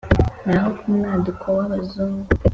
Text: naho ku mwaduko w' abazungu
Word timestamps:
naho 0.45 0.69
ku 0.77 0.85
mwaduko 0.95 1.45
w' 1.57 1.63
abazungu 1.65 2.27